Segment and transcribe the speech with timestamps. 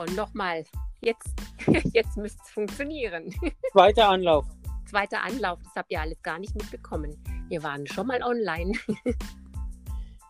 [0.00, 0.64] So, nochmal.
[1.00, 1.34] Jetzt,
[1.92, 3.34] jetzt müsste es funktionieren.
[3.72, 4.46] Zweiter Anlauf.
[4.86, 7.22] Zweiter Anlauf, das habt ihr alles gar nicht mitbekommen.
[7.48, 8.72] Wir waren schon mal online.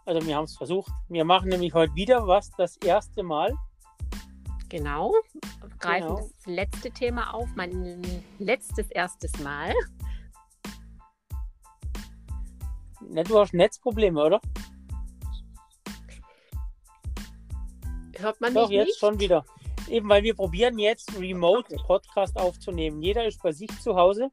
[0.06, 0.91] Also wir haben es versucht.
[1.09, 3.54] Wir machen nämlich heute wieder was das erste Mal.
[4.68, 5.14] Genau.
[5.78, 6.16] Greifen Genau.
[6.16, 8.02] das letzte Thema auf, mein
[8.38, 9.73] letztes erstes Mal.
[13.02, 14.41] Du hast Netzprobleme, oder?
[18.16, 18.98] Hört man Doch, mich jetzt nicht?
[18.98, 19.45] schon wieder.
[19.89, 23.02] Eben, weil wir probieren jetzt Remote Podcast aufzunehmen.
[23.02, 24.30] Jeder ist bei sich zu Hause.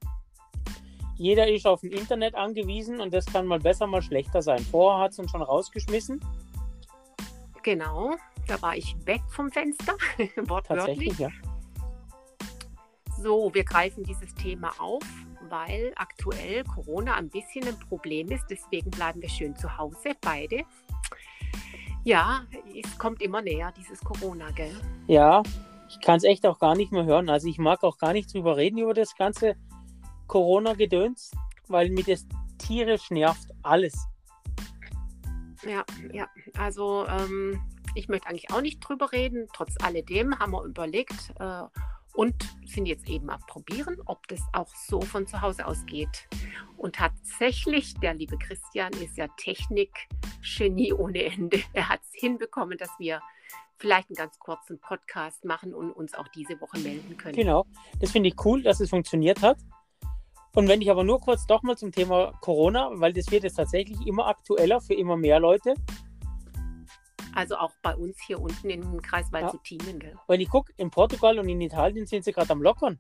[1.18, 4.60] Jeder ist auf dem Internet angewiesen und das kann mal besser, mal schlechter sein.
[4.60, 6.22] Vorher hat es uns schon rausgeschmissen.
[7.64, 8.16] Genau.
[8.48, 9.94] Da war ich weg vom Fenster,
[10.48, 11.10] wortwörtlich.
[11.10, 11.30] Tatsächlich, ja.
[13.22, 15.04] So, wir greifen dieses Thema auf,
[15.50, 18.46] weil aktuell Corona ein bisschen ein Problem ist.
[18.50, 20.64] Deswegen bleiben wir schön zu Hause, beide.
[22.08, 24.74] Ja, es kommt immer näher, dieses Corona, gell?
[25.08, 25.44] Ja,
[25.90, 27.30] ich kann es echt auch gar nicht mehr hören.
[27.30, 29.58] Also ich mag auch gar nicht drüber reden über das ganze
[30.28, 31.32] Corona-Gedöns,
[31.68, 32.26] weil mir das
[32.60, 33.50] tierisch nervt.
[33.62, 34.08] Alles.
[35.68, 35.84] Ja,
[36.14, 36.30] ja.
[36.58, 37.62] Also ähm,
[37.94, 39.50] ich möchte eigentlich auch nicht drüber reden.
[39.52, 41.64] Trotz alledem haben wir überlegt äh,
[42.18, 42.34] und
[42.66, 46.28] sind jetzt eben am Probieren, ob das auch so von zu Hause aus geht.
[46.76, 51.60] Und tatsächlich, der liebe Christian ist ja Technik-Genie ohne Ende.
[51.74, 53.22] Er hat es hinbekommen, dass wir
[53.78, 57.36] vielleicht einen ganz kurzen Podcast machen und uns auch diese Woche melden können.
[57.36, 57.68] Genau.
[58.00, 59.60] Das finde ich cool, dass es funktioniert hat.
[60.56, 63.58] Und wenn ich aber nur kurz doch mal zum Thema Corona, weil das wird jetzt
[63.58, 65.76] tatsächlich immer aktueller für immer mehr Leute.
[67.38, 69.44] Also auch bei uns hier unten im Kreis Ja.
[69.44, 70.00] Waldsuttinen.
[70.00, 70.16] Gell?
[70.28, 72.98] Wenn ich gucke, in Portugal und in Italien sind sie gerade am Lockern.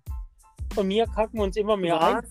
[0.75, 2.21] Und wir kacken uns immer mehr ein.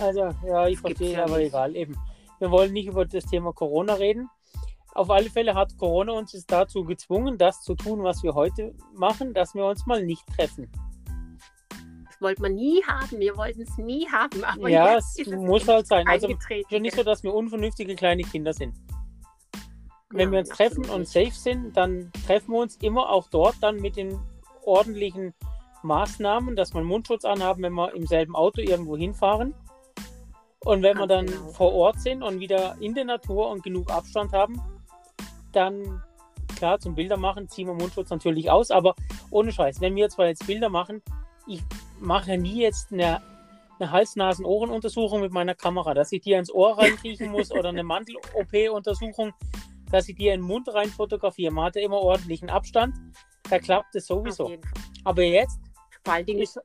[0.00, 1.48] Also, ja, ich verstehe, ja aber nicht.
[1.48, 1.96] egal, eben.
[2.38, 4.30] Wir wollen nicht über das Thema Corona reden.
[4.94, 8.72] Auf alle Fälle hat Corona uns jetzt dazu gezwungen, das zu tun, was wir heute
[8.94, 10.70] machen, dass wir uns mal nicht treffen.
[12.06, 13.18] Das wollte man nie haben.
[13.18, 14.44] Wir wollten es nie haben.
[14.44, 16.06] Aber ja, es muss halt sein.
[16.06, 18.76] Also nicht so, dass wir unvernünftige kleine Kinder sind.
[20.12, 23.56] Wenn Ja, wir uns treffen und safe sind, dann treffen wir uns immer auch dort
[23.60, 24.18] dann mit den
[24.64, 25.34] ordentlichen
[25.82, 29.54] Maßnahmen, dass wir einen Mundschutz anhaben, wenn wir im selben Auto irgendwo hinfahren.
[30.60, 31.48] Und wenn wir dann genau.
[31.48, 34.60] vor Ort sind und wieder in der Natur und genug Abstand haben,
[35.52, 36.02] dann
[36.56, 38.94] klar zum Bilder machen ziehen wir Mundschutz natürlich aus, aber
[39.30, 39.80] ohne Scheiß.
[39.80, 41.02] Wenn wir zwar jetzt Bilder machen,
[41.48, 41.60] ich
[41.98, 43.20] mache nie jetzt eine,
[43.80, 49.32] eine Hals-Nasen-Ohren-Untersuchung mit meiner Kamera, dass ich dir ins Ohr reinkriechen muss oder eine Mantel-OP-Untersuchung,
[49.92, 51.52] dass ich dir in den Mund rein fotografiere.
[51.52, 52.96] Man hat ja immer ordentlichen Abstand,
[53.48, 54.56] da klappt es sowieso.
[55.04, 55.60] Aber jetzt
[56.04, 56.58] Vor allen Dingen, ist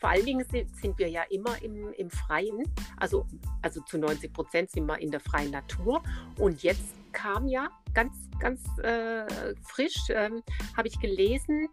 [0.00, 2.64] vor allen Dingen sind, wir ja immer im, im Freien.
[2.96, 3.24] Also,
[3.62, 6.02] also zu 90 Prozent sind wir in der freien Natur.
[6.38, 10.42] Und jetzt kam ja ganz, ganz äh, frisch, ähm,
[10.76, 11.68] habe ich gelesen,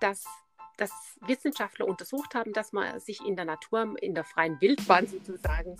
[0.00, 0.24] dass,
[0.78, 0.90] dass
[1.26, 5.76] Wissenschaftler untersucht haben, dass man sich in der Natur, in der freien Wildbahn sozusagen,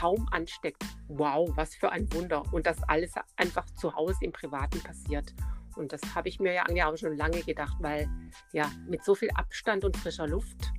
[0.00, 0.82] kaum ansteckt.
[1.08, 2.42] Wow, was für ein Wunder.
[2.52, 5.34] Und das alles einfach zu Hause im Privaten passiert.
[5.76, 8.08] Und das habe ich mir ja auch schon lange gedacht, weil
[8.52, 10.72] ja, mit so viel Abstand und frischer Luft.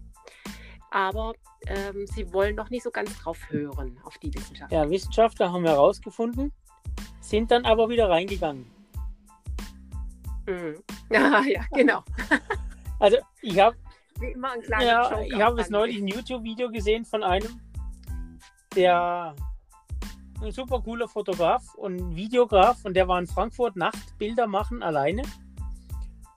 [0.89, 1.33] Aber
[1.67, 4.71] ähm, sie wollen noch nicht so ganz drauf hören, auf die Wissenschaft.
[4.71, 6.51] ja, Wissenschaftler haben herausgefunden,
[7.21, 8.65] sind dann aber wieder reingegangen.
[10.47, 10.83] Mhm.
[11.11, 12.03] Ja, ja, genau.
[12.99, 13.75] Also ich habe
[14.79, 17.59] Ja, ich habe es neulich ein YouTube-Video gesehen von einem,
[18.75, 19.35] der
[20.41, 25.21] ein super cooler Fotograf und Videograf und der war in Frankfurt Nachtbilder machen alleine.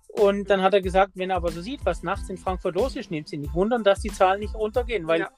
[0.08, 2.94] Und dann hat er gesagt, wenn er aber so sieht, was nachts in Frankfurt los
[2.96, 5.28] ist, nimmt sie nicht wundern, dass die Zahlen nicht runtergehen, weil Ja.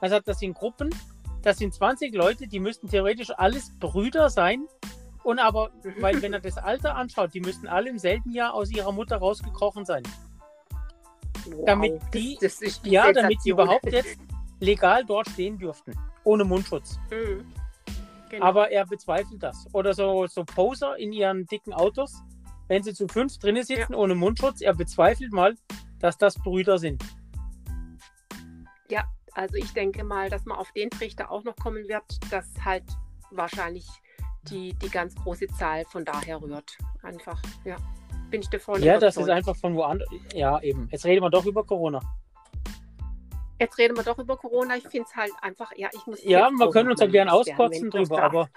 [0.00, 0.90] er sagt, das sind Gruppen,
[1.42, 4.66] das sind 20 Leute, die müssten theoretisch alles Brüder sein.
[5.22, 8.70] Und aber, weil wenn er das Alter anschaut, die müssten alle im selben Jahr aus
[8.70, 10.02] ihrer Mutter rausgekrochen sein.
[11.46, 13.52] Wow, damit das- die- das, ist die Ja, damit Sensation.
[13.58, 14.18] überhaupt jetzt
[14.60, 15.94] legal dort stehen dürften.
[16.26, 16.98] Ohne Mundschutz.
[17.10, 17.46] Mhm.
[18.30, 18.44] Genau.
[18.44, 19.66] Aber er bezweifelt das.
[19.72, 22.22] Oder so, so Poser in ihren dicken Autos,
[22.68, 25.54] wenn sie zu fünf drinnen sitzen ohne Mundschutz, er bezweifelt mal,
[26.00, 27.02] dass das Brüder sind.
[29.36, 32.84] Also ich denke mal, dass man auf den Trichter auch noch kommen wird, dass halt
[33.30, 33.86] wahrscheinlich
[34.44, 36.78] die, die ganz große Zahl von daher rührt.
[37.02, 37.76] Einfach, ja.
[38.30, 39.36] Bin ich davon Ja, das ist überzeugt.
[39.36, 40.08] einfach von woanders.
[40.32, 40.88] Ja, eben.
[40.90, 42.00] Jetzt reden wir doch über Corona.
[43.58, 44.76] Jetzt reden wir doch über Corona.
[44.76, 46.22] Ich finde es halt einfach, ja, ich muss.
[46.22, 48.50] Ja, wir können uns ja gern auskotzen drüber, aber.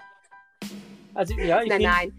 [1.14, 2.18] Also, ja, ich Nein, nein.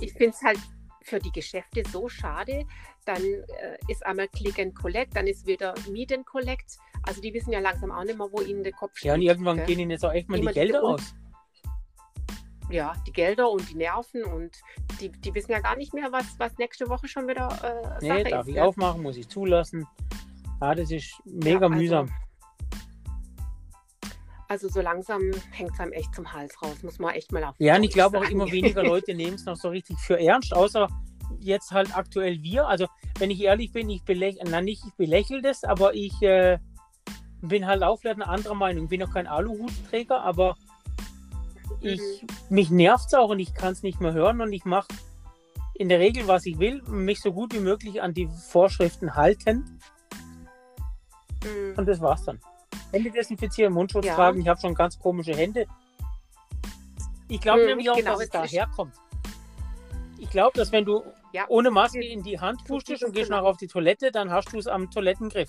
[0.00, 0.58] Ich finde es halt
[1.02, 2.64] für die Geschäfte so schade.
[3.04, 6.78] Dann äh, ist einmal Click and Collect, dann ist wieder Meet and Collect.
[7.02, 9.08] Also die wissen ja langsam auch nicht mehr, wo ihnen der Kopf steht.
[9.08, 9.66] Ja, und irgendwann gell?
[9.66, 11.14] gehen ihnen jetzt auch echt mal die Gelder aus.
[12.70, 14.56] ja, die Gelder und die Nerven und
[15.00, 18.22] die, die wissen ja gar nicht mehr, was, was nächste Woche schon wieder äh, Sache
[18.22, 18.64] nee, darf ist, ich ja.
[18.64, 19.86] aufmachen, muss ich zulassen.
[20.62, 22.10] Ja, das ist mega ja, also, mühsam.
[24.46, 25.20] Also so langsam
[25.50, 27.56] hängt es einem echt zum Hals raus, muss man echt mal auf.
[27.58, 30.54] Ja, und ich glaube auch immer weniger Leute nehmen es noch so richtig für ernst,
[30.54, 30.86] außer
[31.40, 32.68] jetzt halt aktuell wir.
[32.68, 32.86] Also
[33.18, 36.60] wenn ich ehrlich bin, ich belächle, na nicht, ich belächle das, aber ich äh,
[37.40, 38.84] bin halt auch vielleicht eine andere Meinung.
[38.84, 40.56] Ich bin noch kein Aluhutträger, aber
[41.80, 42.54] ich, mhm.
[42.54, 44.86] mich nervt es auch und ich kann es nicht mehr hören und ich mache
[45.74, 49.80] in der Regel, was ich will, mich so gut wie möglich an die Vorschriften halten.
[51.42, 51.74] Mhm.
[51.76, 52.40] Und das war's dann.
[52.90, 54.14] Hände desinfizieren, Mundschutz ja.
[54.14, 54.40] tragen.
[54.40, 55.66] Ich habe schon ganz komische Hände.
[57.28, 58.94] Ich glaube hm, nämlich auch, genau, dass es daher kommt.
[60.18, 61.02] Ich glaube, dass wenn du
[61.32, 61.46] ja.
[61.48, 63.38] ohne Maske in die Hand pustest und gehst genau.
[63.38, 65.48] nachher auf die Toilette, dann hast du es am Toilettengriff.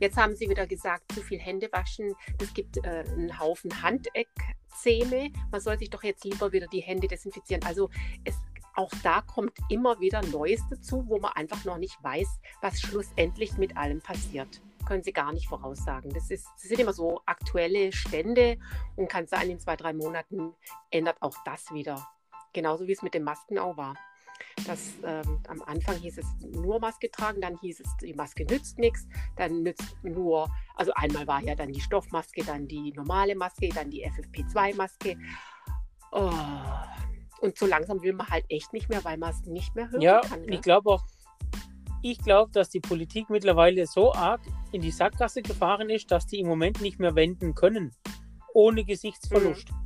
[0.00, 2.14] Jetzt haben Sie wieder gesagt, zu viel Hände waschen.
[2.40, 5.30] Es gibt äh, einen Haufen Handeckzähne.
[5.50, 7.64] Man soll sich doch jetzt lieber wieder die Hände desinfizieren.
[7.64, 7.90] Also
[8.24, 8.36] es,
[8.76, 12.28] auch da kommt immer wieder Neues dazu, wo man einfach noch nicht weiß,
[12.60, 16.10] was schlussendlich mit allem passiert können Sie gar nicht voraussagen.
[16.12, 18.58] Das, ist, das sind immer so aktuelle Stände
[18.96, 20.54] und kann sein, in zwei, drei Monaten
[20.90, 22.06] ändert auch das wieder.
[22.52, 23.94] Genauso wie es mit den Masken auch war.
[24.66, 28.78] Das, ähm, am Anfang hieß es nur Maske tragen, dann hieß es, die Maske nützt
[28.78, 29.06] nichts,
[29.36, 33.90] dann nützt nur, also einmal war ja dann die Stoffmaske, dann die normale Maske, dann
[33.90, 35.16] die FFP2-Maske.
[36.12, 36.30] Oh.
[37.44, 40.00] Und so langsam will man halt echt nicht mehr, weil man es nicht mehr hören
[40.00, 40.42] ja, kann.
[40.44, 41.04] Ja, ich glaube auch,
[42.00, 44.40] ich glaube, dass die Politik mittlerweile so arg
[44.72, 47.94] in die Sackgasse gefahren ist, dass die im Moment nicht mehr wenden können,
[48.54, 49.70] ohne Gesichtsverlust.
[49.70, 49.84] Mhm.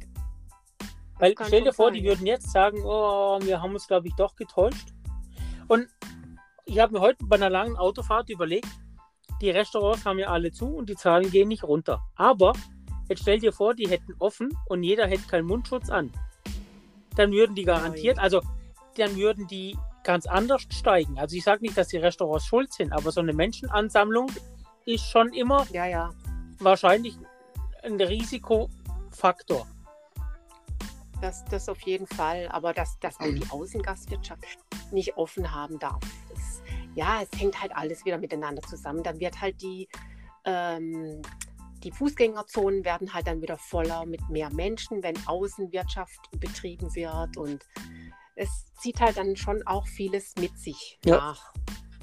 [1.19, 4.15] Weil stell dir vor, sein, die würden jetzt sagen, oh, wir haben uns, glaube ich,
[4.15, 4.95] doch getäuscht.
[5.67, 5.89] Und
[6.65, 8.69] ich habe mir heute bei einer langen Autofahrt überlegt,
[9.43, 12.05] die Restaurants haben ja alle zu und die Zahlen gehen nicht runter.
[12.15, 12.53] Aber
[13.09, 16.13] jetzt stell dir vor, die hätten offen und jeder hätte keinen Mundschutz an.
[17.19, 18.41] Dann würden die garantiert, also
[18.97, 21.19] dann würden die ganz anders steigen.
[21.19, 24.31] Also ich sage nicht, dass die Restaurants schuld sind, aber so eine Menschenansammlung
[24.87, 26.11] ist schon immer ja, ja.
[26.61, 27.19] wahrscheinlich
[27.83, 29.67] ein Risikofaktor.
[31.21, 34.41] Das, das auf jeden Fall, aber dass, dass auch die Außengastwirtschaft
[34.93, 36.01] nicht offen haben darf.
[36.33, 36.63] Es,
[36.95, 39.03] ja, es hängt halt alles wieder miteinander zusammen.
[39.03, 39.89] Dann wird halt die,
[40.45, 41.21] ähm,
[41.85, 47.65] die Fußgängerzonen werden halt dann wieder voller mit mehr Menschen, wenn Außenwirtschaft betrieben wird und
[48.37, 48.49] es
[48.81, 51.17] zieht halt dann schon auch vieles mit sich ja.
[51.17, 51.53] nach,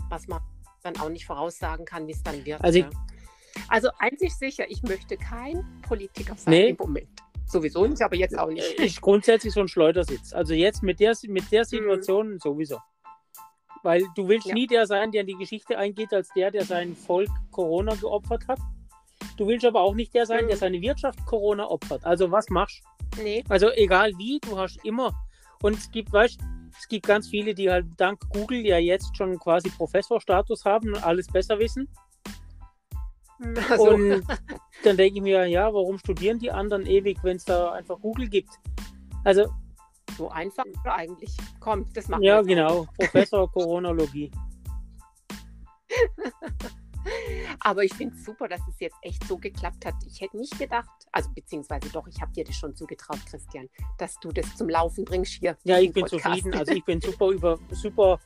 [0.09, 0.41] was man
[0.83, 2.63] dann auch nicht voraussagen kann, wie es dann wird.
[2.63, 2.89] Also, ja.
[3.69, 6.69] also einzig sicher, ich möchte kein Politiker sein nee.
[6.69, 7.09] im Moment.
[7.47, 8.79] Sowieso nicht, aber jetzt auch nicht.
[8.79, 10.33] Ich grundsätzlich so ein Schleudersitz.
[10.33, 11.65] Also jetzt mit der, mit der mhm.
[11.65, 12.39] Situation mhm.
[12.39, 12.79] sowieso.
[13.83, 14.53] Weil du willst ja.
[14.55, 18.47] nie der sein, der in die Geschichte eingeht, als der, der sein Volk Corona geopfert
[18.47, 18.59] hat.
[19.37, 20.49] Du willst aber auch nicht der sein, mhm.
[20.49, 22.05] der seine Wirtschaft Corona opfert.
[22.05, 22.81] Also was machst
[23.15, 23.23] du?
[23.23, 23.43] Nee.
[23.49, 25.13] Also egal wie, du hast immer
[25.61, 26.39] und es gibt, weißt
[26.77, 31.03] es gibt ganz viele, die halt dank Google ja jetzt schon quasi Professorstatus haben und
[31.03, 31.87] alles besser wissen.
[33.69, 33.91] Also.
[33.91, 34.23] Und
[34.83, 38.27] dann denke ich mir, ja, warum studieren die anderen ewig, wenn es da einfach Google
[38.27, 38.51] gibt?
[39.23, 39.47] Also.
[40.17, 41.35] So einfach eigentlich.
[41.59, 42.27] Komm, das machen wir.
[42.27, 42.85] Ja, genau.
[42.97, 44.31] Professor Coronologie.
[47.65, 49.95] Aber ich finde es super, dass es jetzt echt so geklappt hat.
[50.05, 53.67] Ich hätte nicht gedacht, also beziehungsweise doch, ich habe dir das schon zugetraut, Christian,
[53.97, 55.57] dass du das zum Laufen bringst hier.
[55.63, 56.25] Ja, ich bin Podcast.
[56.25, 56.53] zufrieden.
[56.53, 58.19] Also ich bin super über super,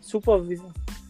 [0.00, 0.42] super.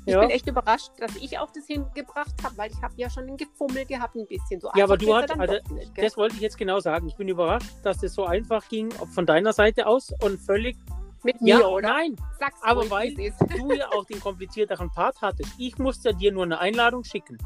[0.06, 3.28] Ich bin echt überrascht, dass ich auch das hingebracht habe, weil ich habe ja schon
[3.28, 4.72] ein Gefummel gehabt, ein bisschen so.
[4.74, 7.06] Ja, aber du hast, also, nicht, das wollte ich jetzt genau sagen.
[7.06, 10.76] Ich bin überrascht, dass das so einfach ging von deiner Seite aus und völlig
[11.22, 11.88] mit mir, ja, oder?
[11.90, 15.52] Nein, Sag's aber ruhig, weil du ja auch den komplizierteren Part hattest.
[15.58, 17.38] Ich musste dir nur eine Einladung schicken.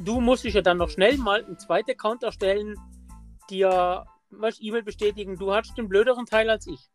[0.00, 2.76] Du musstest ja dann noch schnell mal einen zweiten Account erstellen,
[3.50, 5.36] dir was E-Mail bestätigen.
[5.36, 6.90] Du hattest den blöderen Teil als ich.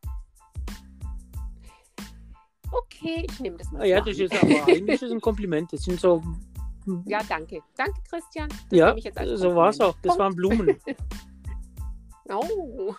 [2.72, 3.86] Okay, ich nehme das mal.
[3.86, 5.72] Ja, das ist aber eigentlich ist ein Kompliment.
[5.72, 6.22] Das sind so.
[7.06, 7.62] Ja, danke.
[7.78, 8.50] Danke, Christian.
[8.70, 9.96] Das ja, so war es auch.
[10.02, 10.78] Das waren Blumen.
[12.32, 12.94] Oh,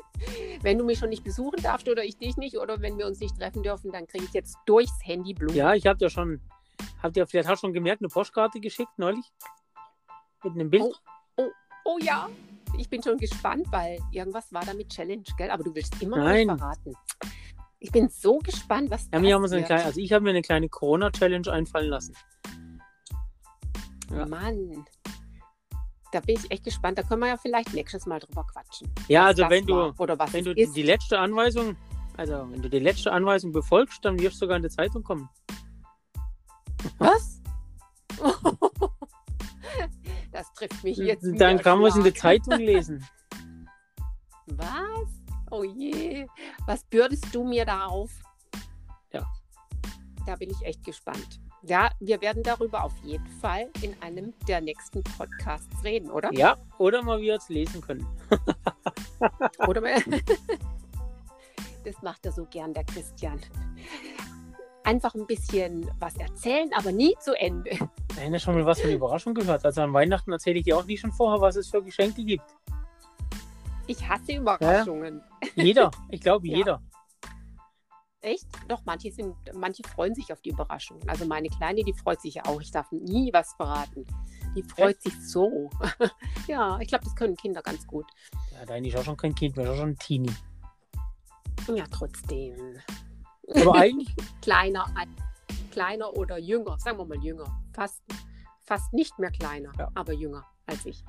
[0.62, 3.18] wenn du mich schon nicht besuchen darfst oder ich dich nicht oder wenn wir uns
[3.18, 5.56] nicht treffen dürfen, dann kriege ich jetzt durchs Handy Blumen.
[5.56, 6.40] Ja, ich habe dir schon,
[7.02, 9.24] habt ihr vielleicht hast schon gemerkt, eine Postkarte geschickt neulich
[10.42, 10.84] mit einem Bild.
[10.84, 10.94] Oh,
[11.36, 11.50] oh,
[11.84, 12.28] oh, ja,
[12.78, 15.50] ich bin schon gespannt, weil irgendwas war da mit Challenge, gell?
[15.50, 16.46] Aber du willst immer Nein.
[16.46, 16.94] nicht verraten.
[17.78, 20.42] Ich bin so gespannt, was ja, haben so eine kleine, Also ich habe mir eine
[20.42, 22.14] kleine Corona-Challenge einfallen lassen.
[24.10, 24.26] Ja.
[24.26, 24.84] Mann,
[26.12, 26.98] da bin ich echt gespannt.
[26.98, 28.90] Da können wir ja vielleicht nächstes Mal drüber quatschen.
[29.08, 30.74] Ja, also wenn du, wenn du ist.
[30.74, 31.76] die letzte Anweisung,
[32.16, 35.28] also wenn du die letzte Anweisung befolgst, dann wirst du sogar in die Zeitung kommen.
[36.98, 37.40] Was?
[40.32, 41.26] das trifft mich jetzt.
[41.38, 43.04] Dann kann man es in der Zeitung lesen.
[44.46, 45.08] Was?
[45.50, 46.26] Oh je.
[46.66, 48.10] Was bürdest du mir da auf?
[49.12, 49.26] Ja.
[50.26, 51.40] Da bin ich echt gespannt.
[51.66, 56.30] Ja, wir werden darüber auf jeden Fall in einem der nächsten Podcasts reden, oder?
[56.34, 58.06] Ja, oder mal wir es lesen können.
[59.66, 60.02] Oder mal.
[61.84, 63.40] Das macht er so gern, der Christian.
[64.84, 67.70] Einfach ein bisschen was erzählen, aber nie zu Ende.
[68.16, 69.64] Nein, ja schon mal was von Überraschung gehört.
[69.64, 72.44] Also an Weihnachten erzähle ich dir auch nie schon vorher, was es für Geschenke gibt.
[73.86, 75.22] Ich hasse Überraschungen.
[75.54, 76.56] Jeder, ich glaube Ja.
[76.56, 76.82] jeder.
[78.20, 78.46] Echt?
[78.68, 81.06] Doch, manche, sind, manche freuen sich auf die Überraschungen.
[81.08, 82.60] Also meine Kleine, die freut sich ja auch.
[82.60, 84.06] Ich darf nie was verraten.
[84.56, 85.68] Die freut sich so.
[86.46, 88.06] ja, ich glaube, das können Kinder ganz gut.
[88.52, 90.32] Ja, deine ist auch schon kein Kind mehr, ist auch schon ein Teenie.
[91.74, 92.54] Ja, trotzdem.
[93.54, 94.86] Aber eigentlich, Kleiner,
[95.70, 97.44] kleiner oder jünger, sagen wir mal jünger.
[97.72, 98.00] Fast,
[98.60, 99.90] fast nicht mehr kleiner, Ja.
[99.94, 101.02] aber jünger als ich.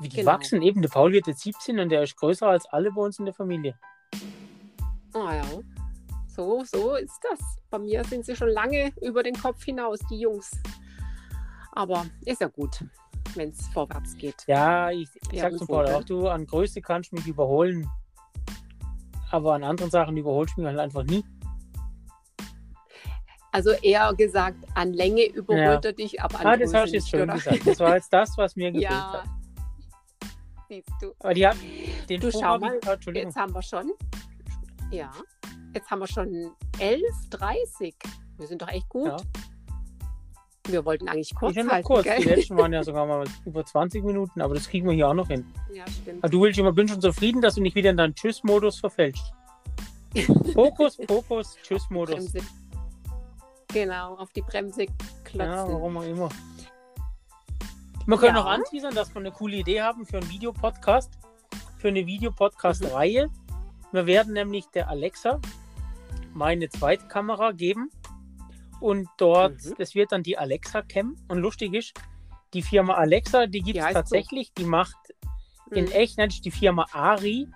[0.00, 0.32] wie die Genau.
[0.32, 0.82] wachsen eben.
[0.82, 3.34] Der Paul wird jetzt 17 und der ist größer als alle bei uns in der
[3.34, 3.78] Familie.
[5.14, 5.44] Ah ja,
[6.26, 7.38] so, so ist das.
[7.70, 10.50] Bei mir sind sie schon lange über den Kopf hinaus, die Jungs.
[11.72, 12.84] Aber ist ja gut,
[13.36, 14.44] wenn es vorwärts geht.
[14.48, 17.88] Ja, ich, ich Ja, sag zum Paul auch, du an Größe kannst mich überholen.
[19.30, 21.24] Aber an anderen Sachen überholst du mich halt einfach nie.
[23.54, 27.14] Also eher gesagt, an Länge überholt er dich, aber an Ah, das hast du jetzt
[27.14, 27.34] oder?
[27.34, 27.64] gesagt.
[27.64, 29.24] Das war jetzt das, was mir gefehlt Ja, hat.
[30.68, 31.12] siehst du.
[31.20, 31.56] Aber die hat
[32.08, 32.80] den Du schau mal.
[33.14, 33.92] Jetzt haben wir schon,
[34.90, 35.08] ja,
[35.72, 37.94] jetzt haben wir schon 11.30
[38.38, 39.06] Wir sind doch echt gut.
[39.06, 39.16] Ja.
[40.66, 42.02] Wir wollten eigentlich kurz halten, kurz.
[42.02, 42.34] Die gell?
[42.36, 45.28] letzten waren ja sogar mal über 20 Minuten, aber das kriegen wir hier auch noch
[45.28, 45.46] hin.
[45.72, 46.24] Ja, stimmt.
[46.24, 49.32] Aber du willst immer, bin schon zufrieden, dass du nicht wieder in deinen Tschüss-Modus verfälschst.
[50.54, 52.32] Fokus, Fokus, Tschüss-Modus.
[53.74, 54.90] Genau, auf die Bremse Ja,
[55.24, 55.74] klotzen.
[55.74, 56.28] warum auch immer.
[58.06, 58.42] Wir können Ja.
[58.42, 61.10] noch anteasern, dass wir eine coole Idee haben für einen Videopodcast,
[61.78, 63.28] für eine Videopodcast-Reihe.
[63.92, 65.40] Wir werden nämlich der Alexa
[66.32, 67.90] meine zweite Kamera geben
[68.80, 69.74] und dort, Mhm.
[69.78, 71.16] das wird dann die Alexa Cam.
[71.28, 71.94] Und lustig ist,
[72.52, 74.00] die Firma Alexa, die gibt es heißt so.
[74.00, 74.96] tatsächlich, die macht
[75.70, 75.92] in Mhm.
[75.92, 77.48] echt, nennt sich die Firma Ari,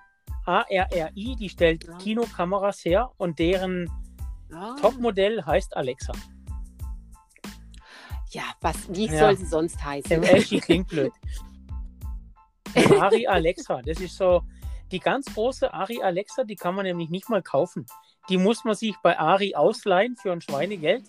[0.47, 1.97] A-R-R-I, die stellt Ja.
[1.99, 3.91] Kinokameras her und deren
[4.53, 4.77] Ah.
[4.81, 6.13] Topmodell heißt Alexa.
[8.31, 9.19] Ja, was, wie Ja.
[9.19, 10.13] soll sie sonst heißen?
[10.13, 11.13] Im Elchi klingt blöd.
[12.77, 14.43] Die Ari Alexa, das ist so
[14.93, 17.87] die ganz große Ari Alexa, die kann man nämlich nicht mal kaufen.
[18.29, 21.05] Die muss man sich bei Ari ausleihen für ein Schweinegeld.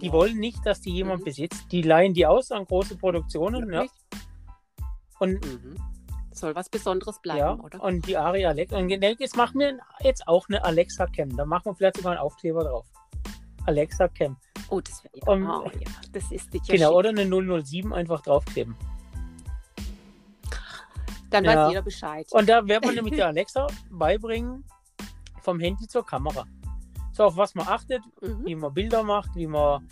[0.00, 0.12] Die Ja.
[0.12, 1.24] wollen nicht, dass die jemand Mhm.
[1.24, 1.72] besitzt.
[1.72, 3.72] Die leihen die aus an große Produktionen.
[3.72, 3.86] Ja.
[5.18, 5.76] Und, Mhm.
[6.40, 7.82] Soll was Besonderes bleiben, ja, oder?
[7.82, 8.76] und die Ari Alexa.
[8.78, 11.36] Und jetzt machen wir jetzt auch eine Alexa Cam.
[11.36, 12.86] Da machen wir vielleicht sogar einen Aufkleber drauf.
[13.66, 14.36] Alexa Cam.
[14.70, 15.90] Oh, das wäre ja, Und- oh, ja.
[16.12, 16.96] Das ist sicher Genau, schick.
[16.96, 17.26] oder eine
[17.62, 18.74] 007 einfach draufkleben.
[21.30, 21.54] Dann Ja.
[21.64, 22.26] weiß jeder Bescheid.
[22.32, 24.64] Und da werden wir nämlich der Alexa beibringen,
[25.42, 26.44] vom Handy zur Kamera.
[27.12, 28.44] So, auf was man achtet, Mhm.
[28.46, 29.88] wie man Bilder macht, wie man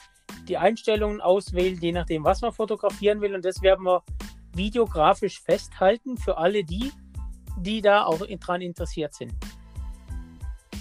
[0.49, 3.35] die Einstellungen auswählt, je nachdem, was man fotografieren will.
[3.35, 4.03] Und das werden wir
[4.59, 6.93] videografisch festhalten für alle die,
[7.57, 9.33] die da auch dran interessiert sind.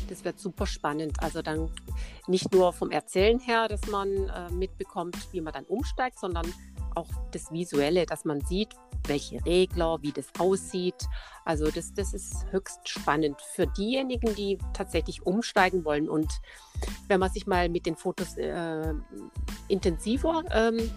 [0.10, 1.22] Das wird super spannend.
[1.22, 1.70] Also dann
[2.28, 6.46] nicht nur vom Erzählen her, dass man äh, mitbekommt, wie man dann umsteigt, sondern
[6.96, 8.70] auch das Visuelle, dass man sieht,
[9.06, 11.08] welche Regler, wie das aussieht.
[11.46, 16.10] Also das, das ist höchst spannend für diejenigen, die tatsächlich umsteigen wollen.
[16.10, 16.32] Und
[17.08, 18.94] wenn man sich mal mit den Fotos äh,
[19.68, 20.90] intensiver ähm,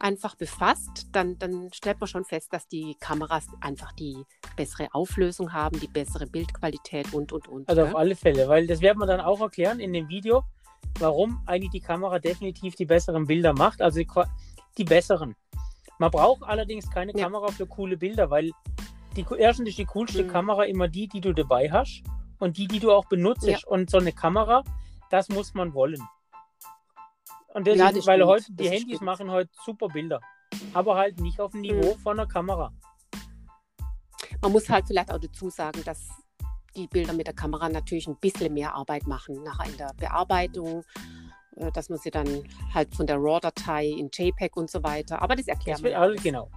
[0.00, 4.24] einfach befasst, dann, dann stellt man schon fest, dass die Kameras einfach die
[4.56, 7.68] bessere Auflösung haben, die bessere Bildqualität und, und, und.
[7.68, 7.88] Also ne?
[7.88, 10.44] auf alle Fälle, weil das werden wir dann auch erklären in dem Video,
[10.98, 13.82] warum eigentlich die Kamera definitiv die besseren Bilder macht.
[13.82, 14.08] Also die,
[14.78, 15.36] die besseren.
[15.98, 17.24] Man braucht allerdings keine Ja.
[17.24, 18.50] Kamera für coole Bilder, weil
[19.16, 20.28] die erstens ist die coolste Mhm.
[20.28, 22.02] Kamera immer die, die du dabei hast
[22.38, 23.44] und die, die du auch benutzt.
[23.44, 23.58] Ja.
[23.66, 24.64] Und so eine Kamera,
[25.10, 26.00] das muss man wollen.
[27.54, 28.30] Und das Ja, ist, das weil stimmt.
[28.30, 29.02] heute Das die Handys stimmt.
[29.02, 30.20] machen heute super Bilder,
[30.72, 31.98] aber halt nicht auf dem Niveau Mhm.
[32.00, 32.72] von einer Kamera.
[34.42, 36.08] Man muss halt vielleicht auch dazu sagen, dass
[36.76, 40.84] die Bilder mit der Kamera natürlich ein bisschen mehr Arbeit machen, nachher in der Bearbeitung,
[41.56, 45.20] äh, dass man sie dann halt von der RAW-Datei in JPEG und so weiter.
[45.20, 46.22] Aber das Das ja alles, alles.
[46.22, 46.48] genau.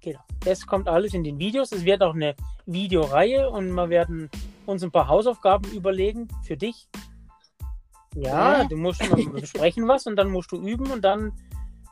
[0.00, 0.20] genau.
[0.40, 1.72] Das kommt alles in den Videos.
[1.72, 2.36] Es wird auch eine
[2.66, 4.30] Videoreihe und wir werden
[4.66, 6.88] uns ein paar Hausaufgaben überlegen für dich.
[8.14, 8.66] Ja, Hä?
[8.68, 9.02] du musst
[9.32, 11.32] besprechen was und dann musst du üben und dann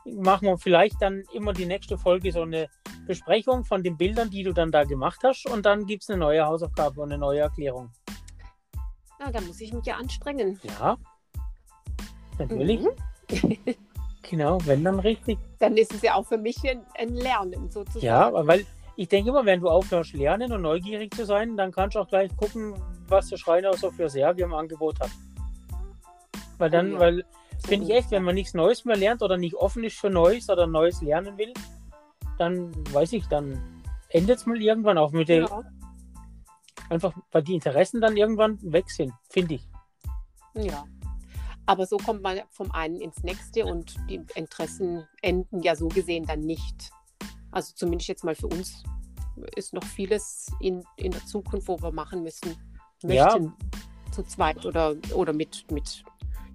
[0.05, 2.69] machen wir vielleicht dann immer die nächste Folge so eine
[3.07, 6.19] Besprechung von den Bildern, die du dann da gemacht hast und dann gibt es eine
[6.19, 7.91] neue Hausaufgabe und eine neue Erklärung.
[9.19, 10.59] Ja, da muss ich mich ja anstrengen.
[10.63, 10.97] Ja,
[12.37, 12.81] natürlich.
[12.81, 13.57] Mhm.
[14.29, 15.37] Genau, wenn dann richtig.
[15.59, 18.05] Dann ist es ja auch für mich ein, ein Lernen sozusagen.
[18.05, 18.65] Ja, weil
[18.95, 22.07] ich denke immer, wenn du aufhörst lernen und neugierig zu sein, dann kannst du auch
[22.07, 22.73] gleich gucken,
[23.07, 25.11] was der Schreiner so für Särge im Angebot hat.
[26.57, 26.99] Weil dann, Oh ja.
[26.99, 27.25] weil,
[27.65, 30.49] finde ich echt, wenn man nichts Neues mehr lernt oder nicht offen ist für Neues
[30.49, 31.53] oder Neues lernen will,
[32.37, 35.63] dann weiß ich, dann endet es mal irgendwann auch mit der, Ja.
[36.89, 39.67] einfach, weil die Interessen dann irgendwann weg sind, finde ich.
[40.55, 40.85] ja.
[41.65, 46.25] Aber so kommt man vom einen ins nächste und die Interessen enden ja so gesehen
[46.25, 46.91] dann nicht.
[47.51, 48.83] Also zumindest jetzt mal für uns
[49.55, 52.57] ist noch vieles in, in der Zukunft, wo wir machen müssen.
[53.03, 53.25] Ja.
[53.25, 53.53] Möchten
[54.11, 56.03] zu zweit oder, oder mit, mit,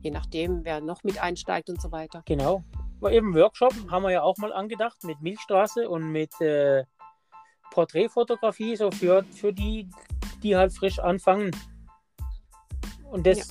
[0.09, 2.23] je nachdem, wer noch mit einsteigt und so weiter.
[2.25, 2.65] Genau.
[3.11, 6.85] Eben Workshop haben wir ja auch mal angedacht mit Milchstraße und mit äh,
[7.71, 9.89] Porträtfotografie, so für, für die,
[10.43, 11.51] die halt frisch anfangen.
[13.11, 13.45] Und das Ja.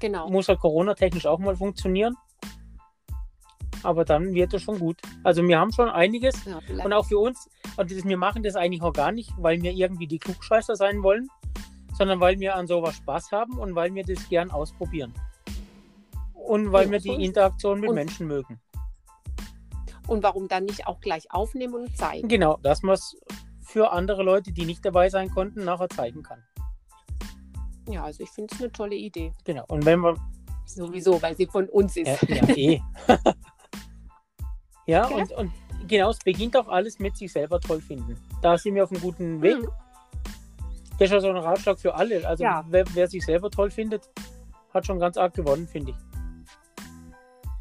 [0.00, 0.30] Genau.
[0.30, 2.14] muss halt Corona-technisch auch mal funktionieren.
[3.82, 4.98] Aber dann wird es schon gut.
[5.24, 8.56] Also wir haben schon einiges Ja, und auch für uns, und das, wir machen das
[8.56, 11.28] eigentlich auch gar nicht, weil wir irgendwie die Klugscheißer sein wollen,
[11.92, 15.12] sondern weil wir an sowas Spaß haben und weil wir das gern ausprobieren.
[16.46, 17.24] Und weil wir die.
[17.24, 18.60] Interaktion mit Und- Menschen mögen.
[20.08, 22.28] und warum dann nicht auch gleich aufnehmen und zeigen?
[22.28, 23.16] Genau, dass man es
[23.64, 26.42] für andere Leute, die nicht dabei sein konnten, nachher zeigen kann.
[27.88, 29.32] Ja, also ich finde es eine tolle Idee.
[29.44, 29.64] Genau.
[29.68, 30.16] Und wenn man.
[30.64, 32.22] Sowieso, weil sie von uns ist.
[32.22, 32.80] Ja, ja eh.
[34.86, 35.52] ja, und, und
[35.86, 38.16] genau, es beginnt auch alles mit sich selber toll finden.
[38.42, 39.60] Da sind wir auf einem guten Weg.
[39.62, 39.68] Mhm.
[40.98, 42.26] Das ist ja so ein Ratschlag für alle.
[42.26, 42.64] Also Ja.
[42.68, 44.08] wer, wer sich selber toll findet,
[44.72, 45.96] hat schon ganz arg gewonnen, finde ich.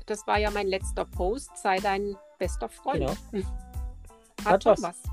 [0.05, 1.57] Das war ja mein letzter Post.
[1.57, 3.17] Sei dein bester Freund.
[3.31, 3.45] Genau.
[4.43, 4.81] Hat, Hat schon was.
[4.83, 5.03] was.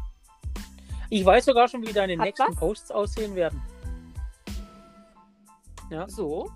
[1.11, 2.57] Ich weiß sogar schon, wie deine Hat nächsten was?
[2.57, 3.61] Posts aussehen werden.
[6.07, 6.51] So.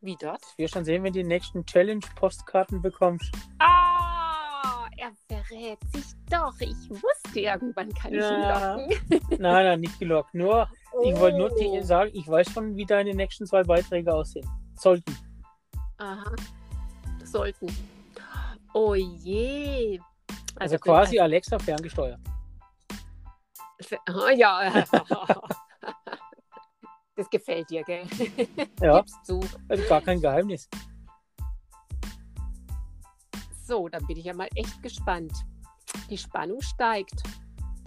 [0.00, 0.40] Wie das?
[0.56, 3.30] Wir schon sehen, wenn du die nächsten Challenge-Postkarten bekommst.
[3.60, 6.52] Ah, er verrät sich doch.
[6.60, 8.76] Ich wusste, irgendwann kann ich Ja.
[8.76, 9.20] ihn locken.
[9.38, 10.34] Nein, nein, nicht gelockt.
[10.34, 10.68] Nur,
[11.04, 11.58] ich wollte nur Oh.
[11.58, 14.48] dir sagen, ich weiß schon, wie deine nächsten zwei Beiträge aussehen.
[14.74, 15.16] Sollten.
[15.98, 16.32] Aha.
[17.26, 17.66] Sollten.
[18.74, 20.00] Oh je.
[20.56, 22.20] Also quasi Alexa ferngesteuert.
[24.06, 24.84] Ah, ja.
[27.16, 28.06] Das gefällt dir, gell?
[28.78, 29.40] Ja, Gibst zu.
[29.68, 30.68] also gar kein Geheimnis.
[33.64, 35.32] So, dann bin ich ja mal echt gespannt.
[36.10, 37.22] Die Spannung steigt.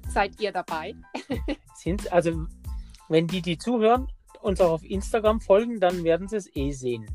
[0.08, 0.96] Seid ihr dabei?
[1.76, 2.48] Sind, also,
[3.08, 4.08] wenn die, die zuhören,
[4.42, 7.06] uns auch auf Instagram folgen, dann werden sie es eh sehen.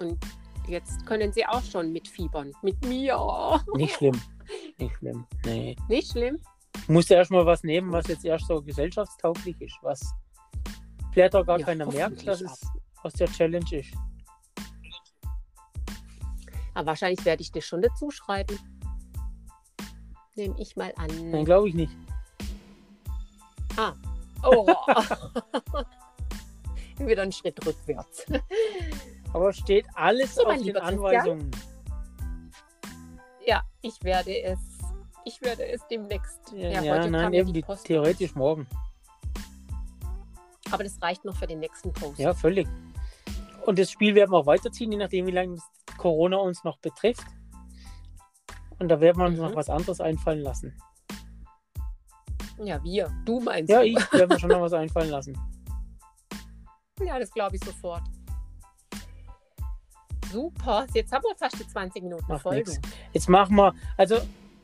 [0.00, 0.18] Und
[0.66, 2.52] jetzt können sie auch schon mitfiebern.
[2.62, 3.60] Mit mir.
[3.74, 4.20] Nicht schlimm.
[4.78, 5.26] Nicht schlimm.
[5.44, 5.76] Nee.
[5.88, 6.40] Nicht schlimm?
[6.82, 10.00] Ich musste erst mal was nehmen, was jetzt erst so gesellschaftstauglich ist, was
[11.12, 12.60] vielleicht auch gar Ja, keiner merkt, dass es
[13.02, 13.92] aus der Challenge ist.
[16.74, 18.58] Aber wahrscheinlich werde ich das schon dazu schreiben.
[20.36, 21.30] Nehme ich mal an.
[21.30, 21.92] Nein, glaube ich nicht.
[24.42, 24.66] Oh.
[26.98, 28.26] Wieder einen Schritt rückwärts.
[29.32, 30.98] Aber steht alles So, auf den lieber Christian.
[31.04, 31.50] Anweisungen.
[33.46, 34.58] Ja, ich werde es.
[35.24, 36.40] Ich werde es demnächst.
[36.52, 37.86] Ja, Ja, ja nein, eben die die, Post.
[37.86, 38.66] theoretisch morgen.
[40.72, 42.18] Aber das reicht noch für den nächsten Post.
[42.18, 42.66] Ja, völlig.
[43.66, 45.58] Und das Spiel werden wir auch weiterziehen, je nachdem, wie lange
[45.98, 47.24] Corona uns noch betrifft.
[48.78, 49.44] Und da werden wir uns Mhm.
[49.44, 50.74] noch was anderes einfallen lassen.
[52.62, 53.10] Ja, wir.
[53.24, 53.70] Du meinst.
[53.70, 53.86] Ja, du.
[53.86, 55.36] ich werde mir schon noch was einfallen lassen.
[57.00, 58.02] Ja, das glaube ich sofort.
[60.32, 60.86] Super.
[60.94, 62.70] Jetzt haben wir fast die 20 Minuten Macht Folge.
[62.70, 62.80] nix.
[63.12, 64.16] Jetzt machen wir, also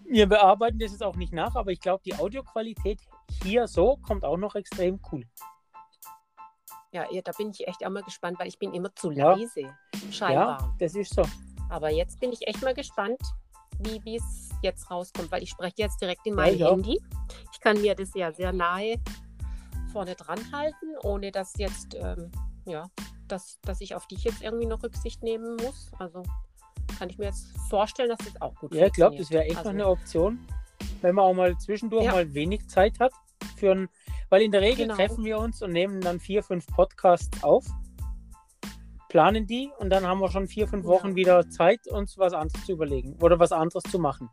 [0.09, 3.01] wir bearbeiten das jetzt auch nicht nach, aber ich glaube, die Audioqualität
[3.43, 5.25] hier so kommt auch noch extrem cool.
[6.93, 9.35] Ja, ja, da bin ich echt einmal gespannt, weil ich bin immer zu Ja.
[9.35, 9.75] leise.
[10.11, 10.75] Scheinbar.
[10.79, 11.23] Das ist so.
[11.69, 13.21] Aber jetzt bin ich echt mal gespannt,
[13.81, 16.71] wie es jetzt rauskommt, weil ich spreche jetzt direkt in Ja, mein auch.
[16.71, 17.01] Handy.
[17.53, 18.97] Ich kann mir das ja sehr nahe
[19.93, 22.31] vorne dran halten, ohne dass jetzt, ähm,
[22.65, 22.89] ja,
[23.29, 25.91] dass, dass ich auf dich jetzt irgendwie noch Rücksicht nehmen muss.
[25.99, 26.23] Also
[26.99, 29.57] kann ich mir jetzt vorstellen, dass das auch gut Ja, ich glaube, das wäre echt
[29.59, 30.39] also, noch eine Option,
[31.03, 32.13] wenn man auch mal zwischendurch Ja.
[32.13, 33.13] mal wenig Zeit hat.
[33.57, 33.89] Für ein,
[34.31, 34.95] weil in der Regel Genau.
[34.97, 37.65] treffen wir uns und nehmen dann vier, fünf Podcasts auf,
[39.09, 40.91] planen die und dann haben wir schon vier, fünf Ja.
[40.91, 44.29] Wochen wieder Zeit, uns was anderes zu überlegen oder was anderes zu machen.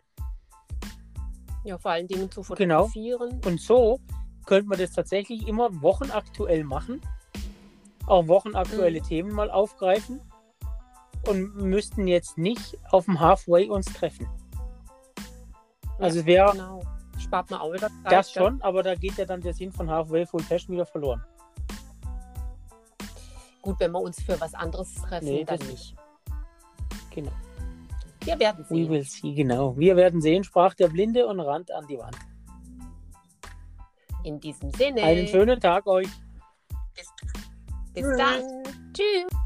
[1.63, 2.87] Ja, vor allen Dingen zu Genau.
[2.87, 3.41] fotografieren.
[3.45, 3.99] Und so
[4.45, 6.99] könnte man das tatsächlich immer wochenaktuell machen,
[8.07, 9.05] auch wochenaktuelle Mhm.
[9.05, 10.21] Themen mal aufgreifen
[11.27, 14.27] und müssten jetzt nicht auf dem Halfway uns treffen.
[15.99, 16.81] Also es wäre Genau.
[17.19, 18.11] Spart man auch wieder Zeit.
[18.11, 18.43] das gell?
[18.43, 21.23] schon, aber da geht ja dann der Sinn von Halfway Full Passion wieder verloren.
[23.61, 25.95] Gut, wenn wir uns für was anderes treffen, Nee, dann das nicht.
[27.11, 27.31] Genau.
[28.25, 28.89] Wir werden We sehen.
[28.89, 29.77] will see, genau.
[29.77, 32.17] Wir werden sehen, sprach der Blinde und rannte an die Wand.
[34.23, 35.03] In diesem Sinne.
[35.03, 36.07] Einen schönen Tag euch.
[36.95, 37.09] Bis,
[37.93, 38.43] bis dann.
[38.93, 39.42] Tschüss.